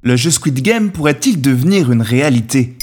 [0.00, 2.76] Le jeu Squid Game pourrait-il devenir une réalité?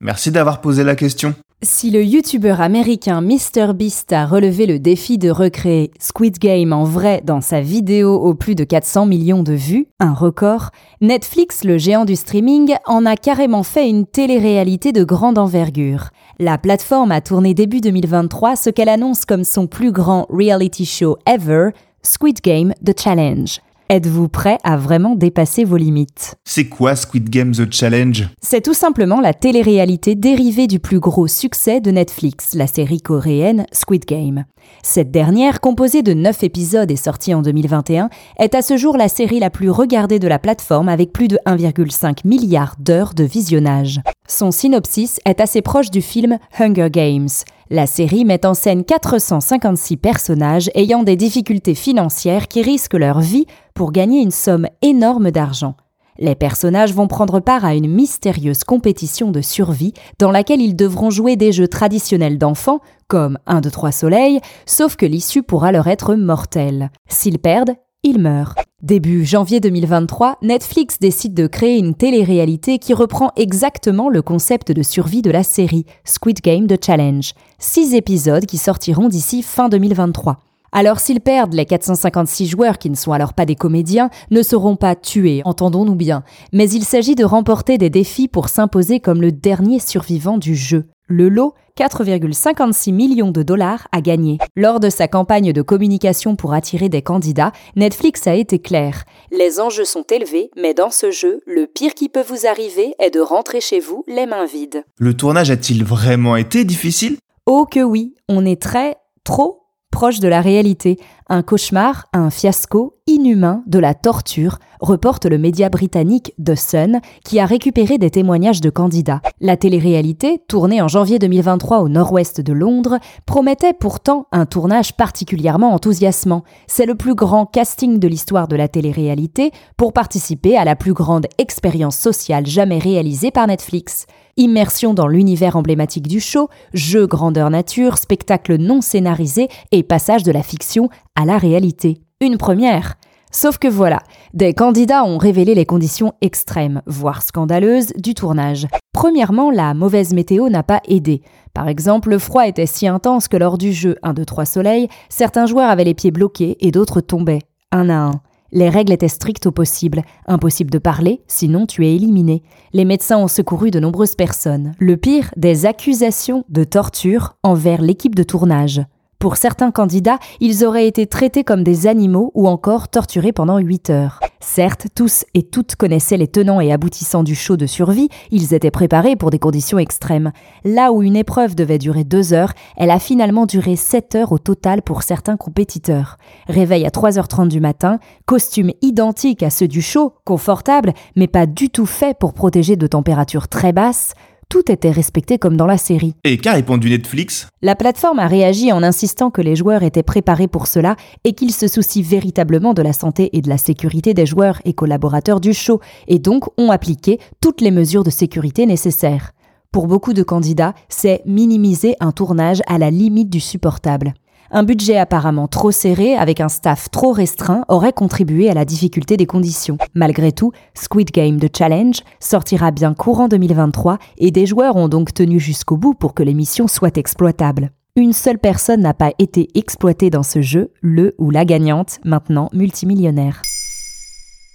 [0.00, 1.34] Merci d'avoir posé la question.
[1.60, 7.20] Si le youtubeur américain MrBeast a relevé le défi de recréer Squid Game en vrai
[7.24, 12.04] dans sa vidéo aux plus de 400 millions de vues, un record, Netflix, le géant
[12.04, 16.10] du streaming, en a carrément fait une télé-réalité de grande envergure.
[16.38, 21.18] La plateforme a tourné début 2023 ce qu'elle annonce comme son plus grand reality show
[21.26, 21.70] ever,
[22.04, 23.60] Squid Game The Challenge.
[23.90, 26.34] Êtes-vous prêt à vraiment dépasser vos limites?
[26.44, 28.28] C'est quoi Squid Game The Challenge?
[28.42, 33.64] C'est tout simplement la télé-réalité dérivée du plus gros succès de Netflix, la série coréenne
[33.72, 34.44] Squid Game.
[34.82, 39.08] Cette dernière, composée de 9 épisodes et sortie en 2021, est à ce jour la
[39.08, 44.02] série la plus regardée de la plateforme avec plus de 1,5 milliard d'heures de visionnage.
[44.30, 47.30] Son synopsis est assez proche du film Hunger Games.
[47.70, 53.46] La série met en scène 456 personnages ayant des difficultés financières qui risquent leur vie
[53.72, 55.76] pour gagner une somme énorme d'argent.
[56.18, 61.08] Les personnages vont prendre part à une mystérieuse compétition de survie dans laquelle ils devront
[61.08, 65.86] jouer des jeux traditionnels d'enfants, comme 1, 2, 3 soleil, sauf que l'issue pourra leur
[65.86, 66.90] être mortelle.
[67.08, 68.54] S'ils perdent, ils meurent.
[68.82, 74.82] Début janvier 2023, Netflix décide de créer une télé-réalité qui reprend exactement le concept de
[74.82, 77.32] survie de la série Squid Game The Challenge.
[77.58, 80.38] Six épisodes qui sortiront d'ici fin 2023.
[80.70, 84.76] Alors s'ils perdent, les 456 joueurs qui ne sont alors pas des comédiens ne seront
[84.76, 86.22] pas tués, entendons-nous bien,
[86.52, 90.84] mais il s'agit de remporter des défis pour s'imposer comme le dernier survivant du jeu.
[91.06, 94.38] Le lot, 4,56 millions de dollars à gagner.
[94.56, 99.04] Lors de sa campagne de communication pour attirer des candidats, Netflix a été clair.
[99.30, 103.10] Les enjeux sont élevés, mais dans ce jeu, le pire qui peut vous arriver est
[103.10, 104.82] de rentrer chez vous les mains vides.
[104.98, 107.16] Le tournage a-t-il vraiment été difficile?
[107.46, 110.96] Oh que oui, on est très, trop proche de la réalité.
[111.30, 117.38] Un cauchemar, un fiasco inhumain, de la torture, reporte le média britannique The Sun, qui
[117.38, 119.20] a récupéré des témoignages de candidats.
[119.40, 125.74] La télé-réalité, tournée en janvier 2023 au nord-ouest de Londres, promettait pourtant un tournage particulièrement
[125.74, 126.44] enthousiasmant.
[126.66, 130.92] C'est le plus grand casting de l'histoire de la télé-réalité pour participer à la plus
[130.92, 134.06] grande expérience sociale jamais réalisée par Netflix.
[134.36, 140.30] Immersion dans l'univers emblématique du show, jeu grandeur nature, spectacle non scénarisé et passage de
[140.30, 142.00] la fiction à la réalité.
[142.20, 142.94] Une première.
[143.32, 143.98] Sauf que voilà,
[144.34, 148.68] des candidats ont révélé les conditions extrêmes, voire scandaleuses, du tournage.
[148.92, 151.22] Premièrement, la mauvaise météo n'a pas aidé.
[151.54, 154.88] Par exemple, le froid était si intense que lors du jeu 1, 2, 3 soleil,
[155.08, 157.42] certains joueurs avaient les pieds bloqués et d'autres tombaient,
[157.72, 158.20] un à un.
[158.52, 160.02] Les règles étaient strictes au possible.
[160.26, 162.44] Impossible de parler, sinon tu es éliminé.
[162.72, 164.72] Les médecins ont secouru de nombreuses personnes.
[164.78, 168.82] Le pire, des accusations de torture envers l'équipe de tournage.
[169.18, 173.90] Pour certains candidats, ils auraient été traités comme des animaux ou encore torturés pendant 8
[173.90, 174.20] heures.
[174.38, 178.70] Certes, tous et toutes connaissaient les tenants et aboutissants du show de survie, ils étaient
[178.70, 180.30] préparés pour des conditions extrêmes.
[180.64, 184.38] Là où une épreuve devait durer 2 heures, elle a finalement duré 7 heures au
[184.38, 186.16] total pour certains compétiteurs.
[186.46, 191.70] Réveil à 3h30 du matin, costumes identiques à ceux du show, confortables, mais pas du
[191.70, 194.14] tout faits pour protéger de températures très basses,
[194.48, 196.14] tout était respecté comme dans la série.
[196.24, 197.48] Et qu'a répondu Netflix?
[197.62, 201.52] La plateforme a réagi en insistant que les joueurs étaient préparés pour cela et qu'ils
[201.52, 205.52] se soucient véritablement de la santé et de la sécurité des joueurs et collaborateurs du
[205.52, 209.32] show, et donc ont appliqué toutes les mesures de sécurité nécessaires.
[209.70, 214.14] Pour beaucoup de candidats, c'est minimiser un tournage à la limite du supportable.
[214.50, 219.18] Un budget apparemment trop serré avec un staff trop restreint aurait contribué à la difficulté
[219.18, 219.76] des conditions.
[219.94, 225.12] Malgré tout, Squid Game The Challenge sortira bien courant 2023 et des joueurs ont donc
[225.12, 227.72] tenu jusqu'au bout pour que l'émission soit exploitable.
[227.94, 232.48] Une seule personne n'a pas été exploitée dans ce jeu, le ou la gagnante, maintenant
[232.54, 233.42] multimillionnaire.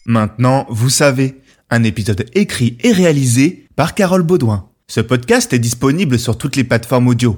[0.07, 1.39] Maintenant, vous savez,
[1.69, 4.69] un épisode écrit et réalisé par Carole Baudouin.
[4.87, 7.37] Ce podcast est disponible sur toutes les plateformes audio.